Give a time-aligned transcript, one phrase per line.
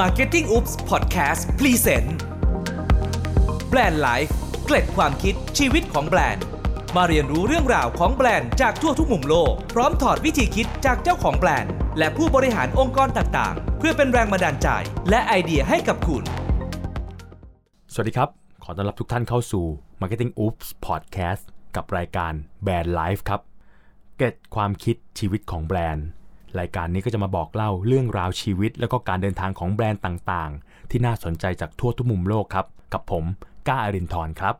[0.00, 2.08] Marketing Oops Podcast Present
[3.68, 4.34] Brand Life
[4.64, 6.44] เกร็ดความคิดชีวิตของแบรนด์
[6.96, 14.68] มาเรียนรู้เรื่องราวของแบรนด์จากทั่วทุกมุมโลก พร้อมถอดวิธีคิดจากเจ้าของแบรนด์ และผู้บริหารองค์กรต่างๆ เพื่อเป็นแรงบันดาลใจ
[15.10, 16.24] และไอเดียให้กับคุณ
[17.92, 18.28] สวัสดีครับ
[18.64, 19.64] ขอต้อนรับทุกท่านเข้าสู่
[20.00, 21.44] Marketing Oops Podcast
[21.76, 22.32] กับรายการ
[22.62, 23.40] Brand Life ครับ
[24.16, 26.06] เกร็ดความคิดชีวิตของแบรนด์
[26.58, 33.24] รายการนี้ก็จะมาบอกเล่าเรื่องราวชีวิต แล้วก็การเดินทางของแบรนด์ต่างๆ ที่น่าสนใจจากทั่วทุกมุมโลกครับ กับผม
[33.66, 34.54] ก้าอารินทร์ครับ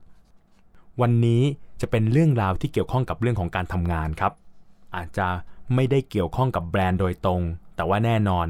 [1.01, 1.43] วันนี้
[1.81, 4.33] จะเป็นเรื่องราวที่เกี่ยวข้องกับเรื่องของการทำงานครับ
[4.97, 5.29] อาจจะ
[5.75, 7.43] ไม่ได้เกี่ยวข้องกับแบรนด์โดยตรง
[7.77, 8.47] แต่ว่าแน่นอน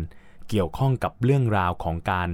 [0.49, 2.29] เกี่ยวข้องกับเรื่องราวของการ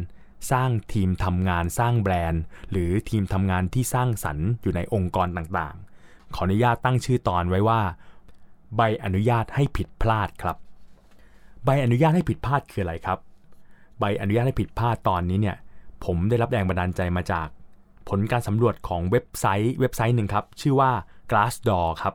[0.53, 7.81] สร้างทีมทำงานสร้างแบรนด์ หรือทีมทำงานที่สร้างสรรค์อยู่ในองค์กรต่างๆ ขออนุญาตตั้งชื่อตอนไว้ว่า
[8.77, 10.57] ใบอนุญาตให้ผิดพลาดครับ
[11.65, 13.19] ใบอนุญาตให้ผิดพลาดคืออะไรครับ
[13.99, 15.57] ใบอนุญาตให้ผิดพลาดตอนนี้เนี่ย
[16.05, 17.49] ผมได้รับแรงบันดาลใจมาจาก
[18.09, 20.91] ผลการสำรวจของเว็บไซต์เว็บไซต์หนึ่งครับ ชื่อว่า
[21.31, 22.15] Glassdoor ครับ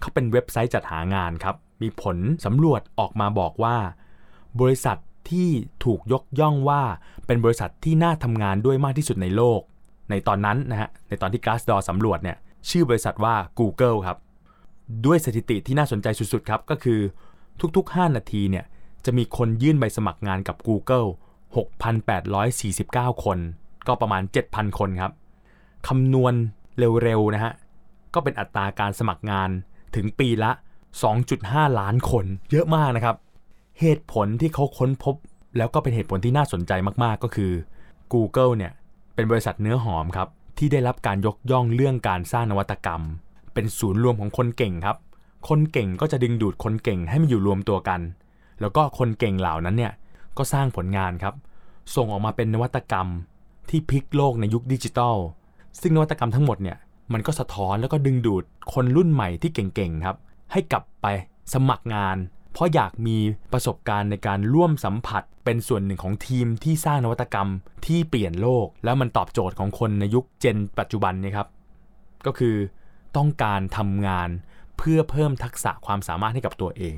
[0.00, 3.76] เขาเป็นเว็บไซต์จัดหางานครับ มีผลสำรวจออกมาบอกว่า
[4.60, 4.98] บริษัท
[5.30, 5.48] ที่
[5.84, 6.82] ถูกยกย่องว่า
[7.26, 9.60] เป็นบริษัทที่น่าทำงานด้วยมากที่สุดในโลก
[10.10, 12.36] ในตอนนั้นนะฮะ ในตอนที่ Glassdoor สำรวจเนี่ย
[12.70, 14.18] ชื่อบริษัทว่า Google ครับ
[15.06, 17.00] ด้วยสถิติที่น่าสนใจสุดๆครับ ก็คือ
[17.76, 18.64] ทุกๆ 5 นาทีเนี่ย
[19.04, 21.08] จะมีคนยื่นใบสมัครงานกับ Google
[21.56, 23.38] 6,849 คน
[23.86, 25.12] ก็ประมาณ 7,000 คนครับ
[25.88, 26.34] คำนวณ
[26.78, 27.52] เร็วๆนะฮะ
[28.14, 29.50] ก็เป็นอัตราการสมัครงาน
[29.94, 30.50] ถึงปีละ
[31.14, 33.16] 2.5 ล้านคน เยอะมากนะครับ
[33.80, 35.14] เหตุผลที่เขาค้นพบ
[35.56, 37.52] แล้วก็เป็นเหตุผลที่น่าสนใจมากๆก็คือ
[38.12, 38.72] Google เนี่ย
[39.14, 43.02] เป็นบริษัทเนื้อหอมครับ ที่ได้รับการยกย่องเรื่องการสร้างนวัตกรรม
[43.54, 44.96] เป็นศูนย์รวมของคนเก่งครับ
[45.48, 48.00] คนเก่งก็จะดึงดูดคนเก่งให้มาอยู่รวมตัวกัน
[48.60, 49.92] แล้วก็คนเก่งเหล่านั้นเนี่ย
[50.36, 51.34] ก็สร้างผลงานครับ
[51.94, 53.06] ส่งออกมาเป็นนวัตกรรม
[53.70, 55.16] ที่พลิกโลกในยุคดิจิทัล
[55.80, 56.76] ซึ่งนวัตกรรมทั้งหมดเนี่ย
[57.12, 60.16] มันก็สะท้อนแล้วก็ดึงดูดคนรุ่นใหม่ที่เก่งๆครับ
[60.52, 61.06] ให้กลับไป
[61.52, 62.16] สมัครงาน
[62.52, 63.16] เพราะอยากมี
[63.52, 67.48] ประสบการณ์ในการร่วมสัมผัส เป็นส่วนหนึ่งของทีมที่สร้างนวัตกรรม
[67.86, 71.48] ที่เปลี่ยนโลก แล้วมันตอบโจทย์ของคนในยุคเจนปัจจุบันนี้ครับ
[72.26, 72.56] ก็คือ
[73.16, 74.28] ต้องการทำงาน
[74.80, 76.96] เพื่อเพิ่มทักษะความสามารถให้กับตัวเอง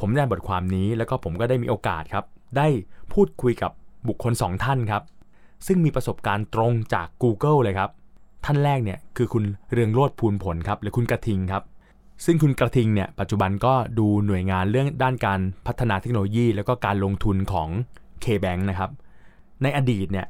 [0.00, 2.24] ผมได้บทความนี้แล้วก็ผมก็ได้มีโอกาสครับ
[2.56, 2.68] ได้
[3.12, 3.70] พูดคุยกับ
[4.08, 5.02] บุคคล 2 ท่านครับ
[5.66, 7.90] ซึ่งมีประสบการณ์ตรงจาก Google เลยครับ
[8.44, 11.62] ท่านแรกเนี่ยคือคุณเรืองโรธภูลผลครับหรือคุณกระทิงครับ
[12.24, 17.68] ซึ่งคุณกระทิงเนี่ยปัจจุบันก็ดูหน่วยงานเรื่องด้านการพัฒนาเทคโนโลยี แล้วก็การลงทุนของ
[18.24, 18.90] K-Bank นะครับ
[19.62, 20.26] ในอดีตเนี่ย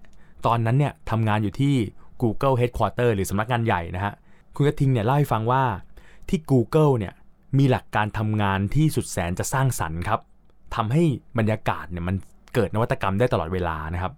[0.47, 1.75] ตอนนั้นเนี่ยทำงานอยู่ที่
[2.23, 4.13] Google Headquarter หรือสำนักงานใหญ่นะฮะ
[4.55, 5.63] คุณกระทิงเนี่ยเล่าให้ฟังว่า
[6.29, 7.15] ที่ Google เนี่ย
[7.59, 10.21] มีหลักการทำงานที่สุดแสนจะสร้างสรรค์ครับ
[10.75, 11.03] ทำให้
[11.39, 12.17] บรรยากาศเนี่ยมัน
[12.55, 14.13] เกิดนวัตกรรมได้ตลอดเวลานะครับ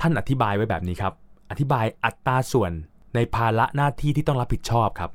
[0.00, 1.14] ท่านอธิบายไว้แบบนี้ครับ
[1.50, 2.72] อธิบายอัตราส่วน
[3.14, 5.10] ในภาระหน้าที่ที่ต้องรับผิดชอบครับ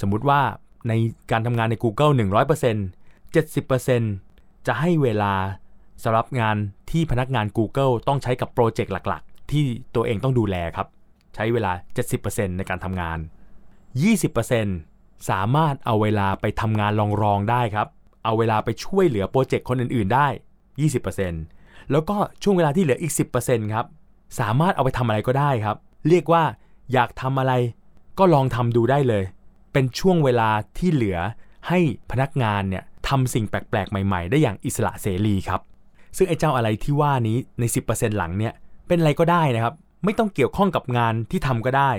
[0.00, 0.40] สมมุติว่า
[0.88, 0.92] ใน
[1.30, 2.12] การทำงานใน Google
[2.98, 5.34] 100% 70%จะให้เวลา
[6.02, 6.56] สำหรับงาน
[6.90, 9.62] ที่พนักงาน Google ต้องใช้กับโปรเจกต์หลักๆ ที่
[9.94, 10.88] ตัวเองต้องดูแลครับ
[11.34, 11.72] ใช้เวลา
[12.14, 13.18] 70%ในการทำงาน
[13.94, 14.91] 20%
[15.30, 17.88] สามารถเอาเวลาไปทำงานรองๆได้ครับ
[18.24, 20.26] เอาเวลาไปช่วยเหลือโปรเจกต์คนอื่นๆได้
[21.08, 23.12] 20%แล้วก็ช่วงเวลาที่เหลืออีก
[23.42, 23.86] 10%ครับ
[24.40, 25.76] สามารถเอาไปทำอะไรก็ได้ครับ
[26.08, 26.44] เรียกว่า
[26.92, 27.52] อยากทำอะไร
[28.18, 29.24] ก็ลองทำดูได้เลย
[29.72, 31.18] เป็นช่วงเวลาที่เหลือ
[31.68, 31.78] ให้
[32.10, 35.60] พนักงานเนี่ยทำสิ่งแปลกๆ ใหม่ๆ ได้อย่างอิสระเสรีครับ
[36.16, 38.52] ซึ่งไอ้เจ้าอะไรที่ว่านี้ใน 10%หลังเนี่ย
[38.88, 39.74] เป็นอะไรก็ได้นะครับ
[40.04, 41.90] ไม่ต้องเกี่ยวข้องกับงานที่ทำก็ได้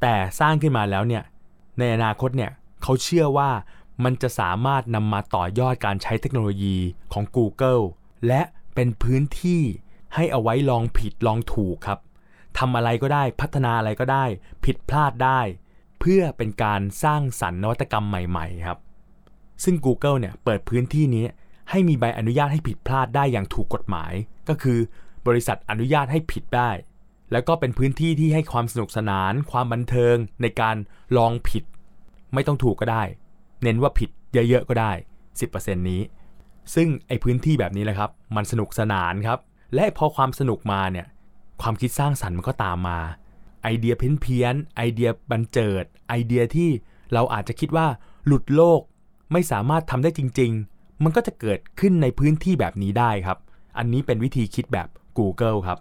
[0.00, 1.22] แต่สร้างขึ้นมาแล้วเนี่ย
[1.78, 2.50] ในอนาคตเนี่ย
[2.82, 3.50] เขาเชื่อว่า
[4.04, 6.76] มันจะสามารถนำมาต่อยอดการใช้เทคโนโลยี
[7.12, 7.82] ของ Google
[8.26, 8.42] และ
[8.74, 9.62] เป็นพื้นที่
[10.14, 11.98] ให้เอาไว้ลองผิดลองถูกครับ
[12.58, 14.24] ทำอะไรก็ได้พัฒนาอะไรก็ได้
[14.64, 15.40] ผิดพลาดได้
[16.00, 18.78] เพื่อเป็นการสร้างสรรค์นวัตกรรมใหม่ ๆ ครับ
[19.64, 21.24] ซึ่ง Google เนี่ยเปิดพื้นที่นี้
[21.70, 24.12] ให้มีใบอนุญาตให้ผิดพลาดได้อย่างถูกกฎหมาย
[24.48, 24.78] ก็คือ
[25.26, 26.70] บริษัทอนุญาตให้ผิดได้
[27.32, 30.76] แล้วก็เป็นพื้นที่ที่ให้ความสนุกสนาน ความบันเทิงในการ
[31.16, 31.64] ลองผิด
[32.34, 33.02] ไม่ต้องถูกก็ได้
[33.62, 34.92] เน้นว่าผิดเยอะๆก็ได้
[35.40, 36.02] 10%นี้
[36.74, 39.38] ซึ่งไอพื้นที่แบบนี้แหละครับ มันสนุกสนานครับ
[39.74, 41.06] และพอความสนุกมาเนี่ย
[41.62, 42.98] ความคิดสร้างสรรค์มันก็ตามมา
[43.62, 46.70] ไอเดียเพี้ยนๆไอเดียบันเจิด ไอเดียที่
[47.12, 47.86] เราอาจจะคิดว่า
[48.26, 48.80] หลุดโลก
[49.32, 53.38] ไม่สามารถทำได้จริง ๆ มันก็จะเกิดขึ้นในพื้นที่แบบนี้ได้ครับ
[53.78, 54.88] อันนี้เป็นวิธีคิดแบบ
[55.18, 55.78] Google ครับ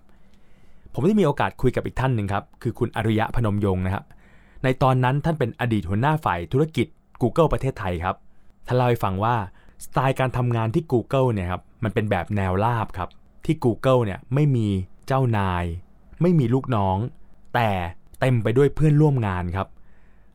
[0.97, 4.05] ผมได้มีโอกาสคุยกับอีกท่านหนึ่งครับ คือคุณอริยะพนมยงค์นะครับ
[4.63, 6.87] ในตอนนั้นท่านเป็นอดีตหัวหน้าฝ่ายธุรกิจ
[7.21, 8.15] Google ประเทศไทยครับ
[8.67, 9.35] ท่านเล่าให้ฟังว่า
[9.85, 13.09] สไตล์การทำงานที่ Google เนี่ยครับ มันเป็นแบบแนวราบครับ
[13.45, 14.67] ที่ Google เนี่ยไม่มี
[15.07, 15.65] เจ้านาย
[16.21, 16.97] ไม่มีลูกน้อง
[17.55, 17.69] แต่
[18.19, 19.67] เต็มไปด้วยเพื่อนร่วมงานครับ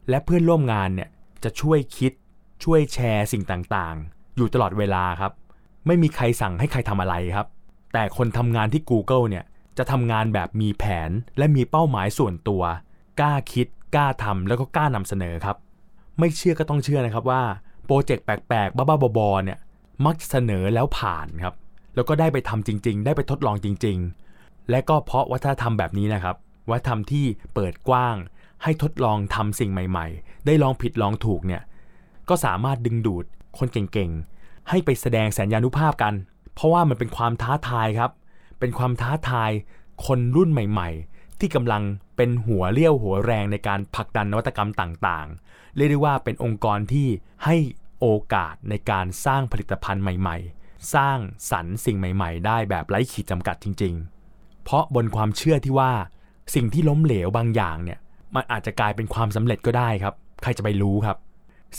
[0.08, 1.08] และเพื่อนร่วมงานเนี่ย
[1.44, 2.12] จะช่วยคิด
[2.64, 5.32] ช่วยแชร์สิ่งต่างๆ อยู่ตลอดเวลาครับ
[5.86, 7.46] ไม่มีใครสั่งให้ใครทำอะไรครับ
[7.92, 9.44] แต่คนทำงานที่ Google เนี่ย
[9.78, 12.62] จะทำงานแบบมีแผนและมีเป้าหมายส่วนตัว
[13.20, 15.56] กล้าคิด กล้าทำแล้วก็กล้านำเสนอครับ
[16.18, 17.42] ไม่เชื่อก็ต้องเชื่อนะครับว่า
[17.86, 19.58] โปรเจกต์แปลกๆ บ้าๆบอๆเนี่ย
[20.04, 21.54] มักจะเสนอแล้วผ่านครับ
[21.94, 23.98] แล้วก็ได้ไปทำจริง ๆ ได้ไปทดลองจริง
[24.34, 26.36] ๆ และก็เพราะวัฒนธรรมแบบนี้นะครับ
[26.70, 28.16] วัฒนธรรมที่เปิดกว้าง
[28.62, 31.62] ให้ทดลองทำสิ่งใหม่ ๆ ได้ลองผิดลองถูกเนี่ย
[32.28, 33.24] ก็สามารถดึงดูด
[33.58, 36.14] คนเก่งๆ ให้ไปแสดงแสนยานุภาพกัน
[36.54, 38.10] เพราะว่ามันเป็นความท้าทายครับ
[38.60, 39.50] เป็นความท้าทาย
[40.06, 41.82] คนรุ่นใหม่ ๆ ที่กำลัง
[42.16, 47.08] เป็นหัวเรี่ยวหัวแรงในการผลักดันนวัตกรรมต่างๆ เรียกได้ว่าเป็นองค์กรที่
[47.44, 47.56] ให้
[48.00, 51.18] โอกาสในการสร้างผลิตภัณฑ์ใหม่ ๆ สร้าง
[51.50, 53.94] สรรค์สิ่งใหม่ ๆ ได้แบบไร้ขีดจำกัดจริง
[54.30, 55.92] ๆ เพราะบนความเชื่อที่ว่า
[56.54, 57.98] สิ่งที่ล้มเหลวบางอย่างเนี่ย
[58.34, 61.16] มันอาจจะกลายเป็นความสำเร็จก็ได้ครับ ใครจะไปรู้ครับ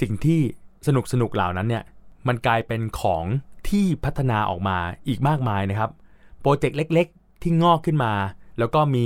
[0.01, 0.39] สิ่งที่
[0.87, 1.83] สนุกสนุกเหล่านั้นเนี่ย
[2.27, 3.25] มันกลายเป็นของ
[3.69, 4.77] ที่พัฒนาออกมา
[5.07, 5.91] อีกมากมายนะครับ
[6.41, 8.13] โปรเจกต์เล็ก ๆ ที่งอกขึ้นมา
[8.59, 9.05] แล้วก็มี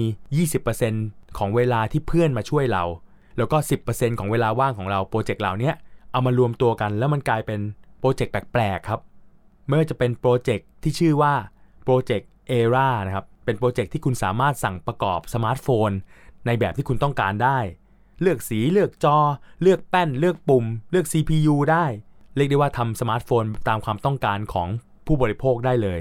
[0.68, 2.84] 20%ของเวลาที่เพื่อนมาช่วยเรา
[3.38, 5.72] แล้วก็ 10%ของเวลาว่างของเราโปรเจกต์เหล่านี้
[6.12, 7.60] เอามารวมตัวกันแล้วมันกลายเป็น
[8.00, 9.00] โปรเจกต์แปลกๆครับ
[9.68, 11.34] ไม่ว่าจะเป็นโปรเจกต์ที่ชื่อว่า
[11.84, 15.90] โปรเจกต์ Ara นะครับเป็นโปรเจกต์ที่คุณสามารถสั่งประกอบสมาร์ทโฟน
[16.46, 17.60] ในแบบที่คุณต้องการได้
[18.22, 19.18] เลือกสีเลือกจอ
[19.62, 21.86] เลือกแป้น เลือกปุ่ม เลือก CPU ได้
[22.36, 24.68] เรียกได้ว่าทำสมาร์ทโฟนตามความต้องการของ
[25.06, 26.00] ผู้บริโภคได้เลย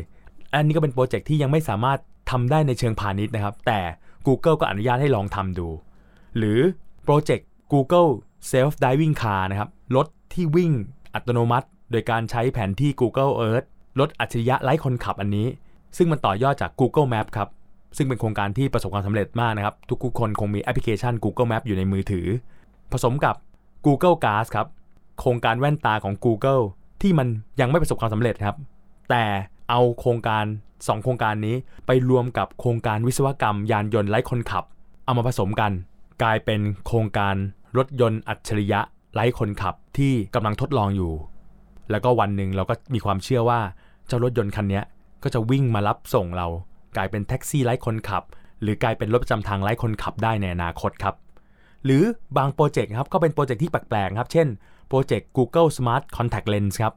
[0.54, 1.98] อันนี้ก็เป็นโปรเจกต์ที่ยังไม่สามารถ
[2.30, 3.80] ทำได้ในเชิงพาณิชย์นะครับ แต่
[4.26, 5.68] Google ก็อนุญาตให้ลองทำดู
[6.36, 6.60] หรือ
[7.04, 8.10] โปรเจกต์ Google
[8.50, 10.72] Self Driving Car นะครับ รถที่วิ่ง
[11.14, 13.66] อัตโนมัติ โดยการใช้แผนที่ Google Earth
[14.00, 15.46] รถอัจฉริยะไร้คนขับอันนี้
[15.96, 17.48] ซึ่งมันต่อยอดจาก Google Map ครับ
[17.96, 22.26] ซึ่งเป็นโครงการที่ประสบความสำเร็จมากนะครับ ทุกคนคงมีแอปพลิเคชัน Google Map อยู่ในมือถือ
[22.92, 23.34] ผสมกับ
[23.86, 24.66] Google Glass ครับ
[25.20, 26.62] โครงการแว่นตาของ Google
[27.02, 27.28] ที่มัน
[27.60, 28.56] ยังไม่ประสบความสำเร็จครับ
[29.10, 29.24] แต่
[29.70, 30.44] เอาโครงการ
[30.78, 31.56] 2 โครงการนี้
[31.86, 34.64] ไปรวมกับโครงการวิศวกรรม ยานยนต์ไร้คนขับ
[35.04, 35.72] เอามาผสมกัน
[36.22, 37.34] กลายเป็นโครงการ
[37.78, 38.80] รถยนต์อัจฉริยะ
[39.14, 41.12] ไร้คนขับที่กำลังทดลองอยู่
[41.90, 43.60] แล้วก็วันหนึ่งเราก็มีความเชื่อว่า
[44.06, 44.82] เจ้ารถยนต์คันนี้
[45.22, 46.46] ก็จะวิ่งมารับส่งเรา
[46.96, 48.22] กลายเป็นแท็กซี่ไร้คนขับ
[48.62, 51.14] หรือกลายเป็นรถประจำทางไร้คนขับได้ในอนาคตครับ
[51.84, 52.02] หรือ
[52.36, 54.48] บางโปรเจกต์ครับก็เป็นโปรเจกต์ที่แปลกๆครับ เช่น
[54.88, 56.94] โปรเจกต์ Google Smart Contact Lens ครับ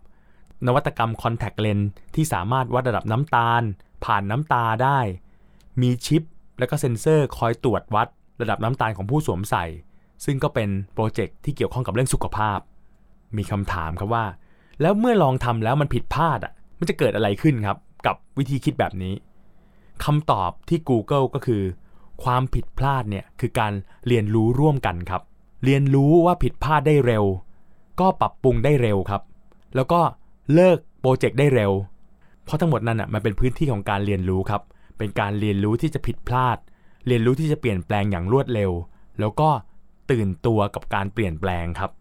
[0.66, 3.62] นวัตกรรม Contact Lens ที่สามารถวัดระดับน้ำตาล
[4.06, 5.00] ผ่านน้ำตาได้
[5.82, 6.24] มีชิป
[6.60, 8.08] และก็เซ็นเซอร์คอยตรวจวัด
[8.42, 9.66] ระดับน้ำตาลของผู้สวมใส่
[10.26, 12.60] ซึ่งก็เป็นโปรเจกต์ที่เกี่ยวข้องกับเรื่องสุขภาพ
[13.38, 14.26] มีคำถามครับว่า
[14.82, 19.14] แล้วเมื่อลองทำแล้วมันผิดพลาดอะมันจะเกิดอะไรขึ้นครับ กับวิธีคิดแบบนี้
[20.06, 21.64] คำตอบที่ Google ก็คือ
[22.24, 23.74] ความผิดพลาดเนี่ยคือการ
[24.08, 25.22] เรียนรู้ร่วมกันครับ
[25.66, 27.26] เรียนรู้ว่าผิดพลาดได้เร็ว
[28.00, 29.22] ก็ปรับปรุงได้เร็วครับ
[29.76, 30.02] แล้วก็
[30.54, 31.72] เลิกโปรเจกต์ได้เร็ว
[32.46, 34.62] เพราะทั้งหมดนั้นอะมันเป็นพื้นที่ของการเรียนรู้ครับ
[34.98, 36.58] เป็นการเรียนรู้ที่จะผิดพลาด
[37.08, 38.72] เรียนรู้ที่จะเปลี่ยนแปลงอย่างรวดเร็ว
[39.20, 39.50] แล้วก็
[40.12, 41.92] ตื่นตัวกับการเปลี่ยนแปลงครับ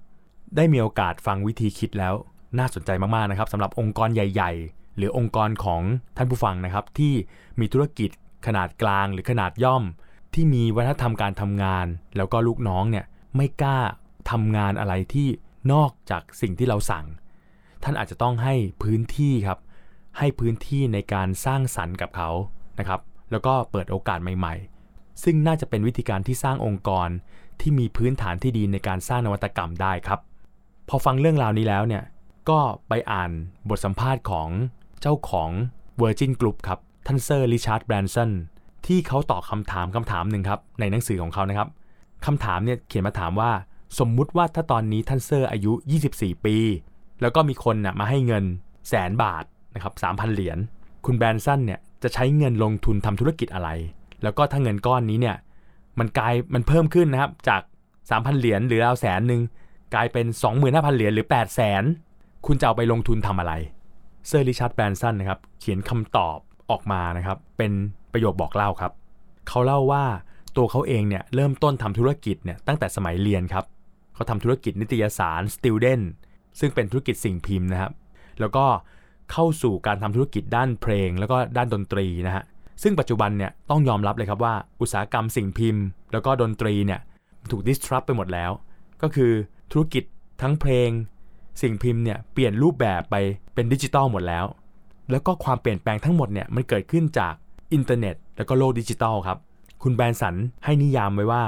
[0.57, 2.15] ได้มีโอกาสฟังวิธีคิดแล้ว
[2.59, 5.83] น่าสนใจมาก ๆ นะครับสำหรับองค์กรใหญ่ ๆ หรือองค์กรของ
[6.17, 7.13] ท่านผู้ฟังนะครับ ที่
[7.61, 8.11] มีธุรกิจ
[8.47, 9.85] ขนาดกลางหรือขนาดย่อม
[10.35, 11.87] ที่มีวัฒนธรรมการทำงาน
[12.17, 13.05] แล้วก็ลูกน้องเนี่ย
[13.37, 13.79] ไม่กล้า
[14.31, 15.29] ทำงานอะไรที่
[15.73, 17.05] นอกจากสิ่งที่เราสั่ง
[17.83, 19.59] ท่านอาจจะต้องให้พื้นที่ครับ
[20.19, 22.31] ให้พื้นที่ในการสร้างสรรค์กับเขา
[22.79, 24.55] นะครับ แล้วก็เปิดโอกาสใหม่
[24.89, 27.09] ๆ ซึ่งน่าจะเป็นวิธีการที่สร้างองค์กร
[27.61, 30.21] ที่มีพื้นฐานที่ดีในการสร้างนวัตกรรมได้ครับ
[30.89, 32.03] พอฟังเรื่องราวนี้แล้วเนี่ย
[32.51, 33.31] ก็ไปอ่าน
[33.69, 34.49] บทสัมภาษณ์ของ
[35.01, 35.51] เจ้าของ
[36.01, 38.31] Virgin Group ครับ ท่านเซอร์ริชาร์ดแบรนสัน
[38.87, 41.69] ที่เขาตอบคำถามคำถามหนึ่งครับ ในหนังสือของเขานะครับ
[42.27, 43.51] คำถามเนี่ยเขียนมาถามว่า
[43.99, 45.73] สมมุติว่าถ้าตอนนี้ท่านเซอร์อายุ
[46.09, 46.57] 24 ปี
[47.21, 48.45] แล้วก็มีคนนะมาให้เงิน
[48.89, 49.45] แสนบาท
[49.75, 50.59] นะครับ3,000เหรียญ
[51.07, 53.71] คุณแบรนสันเนี่ยจะใช้เงินลงทุนทำธุรกิจอะไร
[54.23, 55.37] แล้วก็ถ้าเงินก้อนนี้เนี่ย
[55.99, 57.63] มันกลายมันเพิ่มขึ้นนะครับจาก
[58.01, 59.41] 3,000 เหรียญหรือราวแสนหนึ่ง
[59.95, 60.27] กลายเป็น
[60.63, 61.83] 25,000 เหรียญหรือ 8 0 0แสน
[62.47, 63.53] คุณจะเอาไปลงทุนทำอะไร
[64.27, 66.39] เซอร์ริชาร์ดแบรนสันนะครับเขียนคำตอบ
[66.71, 67.73] ออกมานะครับเป็น
[68.13, 68.93] ประโยคบอกเล่าครับ
[69.49, 70.05] เขาเล่าว่า
[70.57, 73.65] ตัวเขาเองเนี่ยเริ่มต้นทำธุรกิจเนี่ยตั้งแต่สมัยเรียนครับ
[74.15, 76.05] เขาทำธุรกิจนิตยสาร Student
[76.61, 77.93] ซึ่งเป็นธุรกิจสิ่งพิมพ์นะครับ
[78.41, 78.65] แล้วก็
[79.33, 82.45] เข้าสู่การทำธุรกิจด้านเพลง แล้วก็ด้านดนตรีนะฮะ
[82.83, 87.01] ซึ่งปัจจุบันเนี่ยต้องยอมรับเลยครับว่าอุตสาหกรรมสิ่งพิมพ์ แล้วก็ดนตรีเนี่ย
[87.51, 88.51] ถูก disrupt ไปหมดแล้ว
[89.03, 89.33] ก็คือ
[89.73, 90.05] ธุรกิจ
[90.43, 90.91] ทั้งเพลง
[91.63, 93.17] สิ่งพิมพ์เนี่ยเปลี่ยนรูปแบบไป
[93.55, 94.45] เป็นดิจิตอลหมดแล้ว
[95.11, 97.35] แล้วก็ความเปลี่ยนแปลงทั้งหมดเนี่ยมันเกิดขึ้นจาก
[97.73, 99.39] อินเทอร์เน็ต แล้วก็โลกดิจิตอลครับ
[99.83, 100.35] คุณแบรนสัน
[100.65, 101.45] ให้นิยามไว้ว่า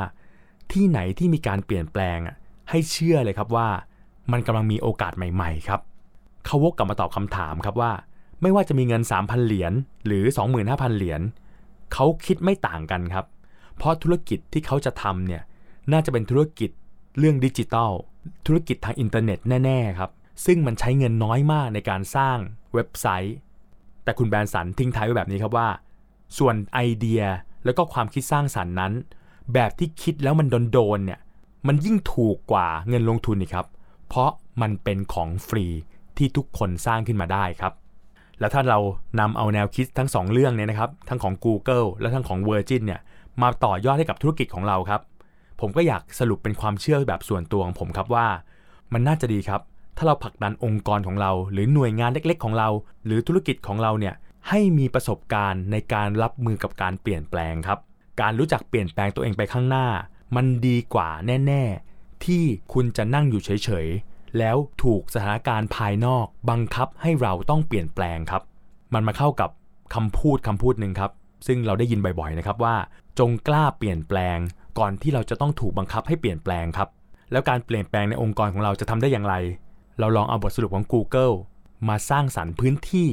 [0.72, 2.36] ที่ไหนที่มีการเปลี่ยนแปลงอะ
[2.70, 3.68] ให้เชื่อเลยครับว่า
[4.32, 5.80] มันกำลังมีโอกาสใหม่ๆครับ
[6.46, 7.92] เขาวกกลับมาตอบคำถามครับว่า
[8.42, 9.72] ไม่ว่าจะมีเงิน 3,000 เหรียญ
[10.06, 10.24] หรือ
[10.60, 11.20] 25,000 เหรียญ
[11.92, 13.26] เขาคิดไม่ต่างกันครับ
[13.76, 15.42] เพราะธุรกิจที่เขาจะทำเนี่ย
[15.92, 16.70] น่าจะเป็นธุรกิจ
[17.18, 17.92] เรื่องดิจิทัล
[18.46, 20.10] ธุรกิจทางอินเทอร์เน็ตแน่ๆครับ
[20.46, 22.38] ซึ่งมันใช้เงินน้อยมากในการสร้าง
[22.74, 23.36] เว็บไซต์
[24.04, 25.68] แต่คุณแบรนสันทิ้งท้ายไว้แบบนี้ครับว่า
[26.38, 27.22] ส่วนไอเดีย
[27.64, 28.92] แล้วก็ความคิดสร้างสรรค์นั้น
[29.54, 31.20] แบบที่คิดแล้วมันโดนๆเนี่ย
[31.66, 33.66] มันยิ่งถูกกว่าเงินลงทุนนี่ครับ
[34.08, 34.30] เพราะ
[34.62, 35.66] มันเป็นของฟรี
[36.16, 37.72] ที่ทุกคนสร้างขึ้นมาได้ครับ
[38.40, 38.78] แล้วถ้าเรา
[39.20, 43.00] นำเอาแนวคิดทั้ง 2 เรื่องเนี่ยนะครับ ทั้งของ Google และทั้งของ Virgin เนี่ย
[43.42, 45.00] มาต่อยอดให้กับธุรกิจของเราครับ
[45.60, 48.26] ผมก็อยากสรุปเป็นความเชื่อแบบส่วนตัวของผมครับว่า
[48.92, 49.60] มันน่าจะดีครับ
[49.96, 52.68] ถ้าเราผลักดันองค์กรของเรา หรือหน่วยงานเล็ก ๆ ของเรา
[53.04, 54.14] หรือธุรกิจของเราเนี่ย
[54.48, 57.78] ให้มีประสบการณ์ในการรับมือกับการเปลี่ยนแปลงครับ
[58.20, 59.86] การรู้จักเปลี่ยนแปลงตัวเองไปข้างหน้า
[60.36, 61.87] มันดีกว่าแน่ๆ
[62.26, 68.42] ที่คุณจะนั่งอยู่เฉยๆ แล้วถูกสถานการณ์ภายนอกบังคับให้เราต้องเปลี่ยนแปลงครับ
[68.94, 69.50] มันมาเข้ากับ
[69.94, 71.12] คำพูดคำพูดหนึ่งครับ
[71.46, 72.76] ซึ่งเราได้ยินบ่อยๆนะครับว่า
[73.18, 74.38] จงกล้าเปลี่ยนแปลง
[74.78, 76.88] ก่อนที่เราจะต้องถูกบังคับให้เปลี่ยนแปลงครับ
[77.32, 79.34] แล้วการเปลี่ยนแปลงในองค์กรของเราจะทำได้อย่างไร
[79.98, 81.34] เราลองเอาบทสรุปของ Google
[81.88, 83.08] มาสร้างสรรค์พื้นที่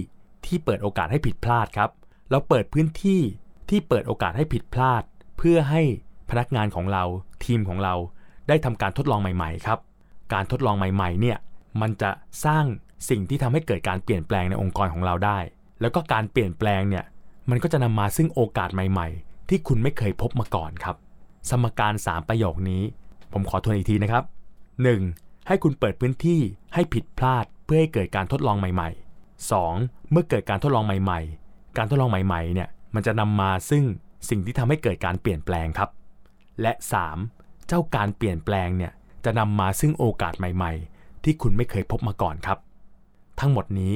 [0.45, 1.89] ที่เปิดโอกาสให้ผิดพลาดครับ
[2.31, 3.21] เราเปิดพื้นที่
[3.69, 5.03] ที่เปิดโอกาสให้ผิดพลาด
[5.37, 5.81] เพื่อให้
[6.29, 7.03] พนักงานของเรา
[7.45, 7.95] ทีมของเรา
[8.47, 9.79] ได้ทำการทดลองใหม่ๆครับ
[10.33, 11.37] การทดลองใหม่ๆเนี่ย
[11.81, 12.11] มันจะ
[12.45, 12.65] สร้าง
[13.09, 15.39] สิ่งที่ทำให้เกิดการเปลี่ยนแปลงในองค์กรของเราได้
[15.81, 17.05] แล้วก็การเปลี่ยนแปลงเนี่ย
[17.49, 20.95] มันก็จะนำมาซึ่งโอกาสใหม่ๆ ที่คุณไม่เคยพบมาก่อนครับ
[21.49, 22.83] สมการ 3 ประโยคนี้
[23.33, 24.23] ผมขอทวนอีกทีนะครับ
[24.85, 25.47] 1.
[25.47, 26.41] ให้คุณเปิดพื้นที่
[26.73, 30.11] ให้ผิดพลาดเพื่อให้เกิดการทดลองใหม่ๆ 2.
[30.11, 33.83] เมื่อเกิดการทดลองใหม่ๆ การทดลองใหม่ๆเนี่ยมันจะนำมาซึ่ง
[34.29, 35.89] สิ่งที่ทำให้เกิดการเปลี่ยนแปลงครับ
[36.61, 36.73] และ
[37.09, 37.34] 3.
[37.67, 38.91] เจ้าการเปลี่ยนแปลงเนี่ย
[39.25, 42.57] จะนำมาซึ่งโอกาสใหม่ ๆ ที่คุณไม่เคยพบมาก่อนครับ
[43.39, 43.93] ทั้งหมดนี้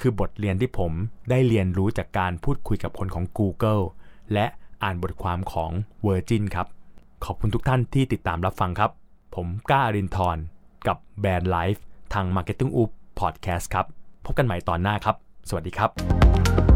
[0.00, 0.92] คือบทเรียนที่ผม
[1.30, 3.82] ได้เรียนรู้จากการพูดคุยกับคนของ Google
[4.32, 4.46] และ
[4.82, 5.70] อ่านบทความของ
[6.06, 6.66] Virgin ครับ
[7.24, 8.90] ขอบคุณทุกท่านที่ติดตามรับฟังครับ
[9.34, 10.44] ผมก้าอรินทร์
[10.86, 11.82] กับแบรนด์ไลฟ์
[12.14, 13.86] ทาง Marketing Up Podcast ครับ
[14.24, 15.16] พบกันใหม่ตอนหน้าครับ
[15.48, 16.67] สวัสดีครับ